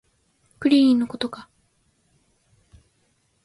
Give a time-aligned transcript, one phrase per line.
[0.59, 1.47] クリリンのことか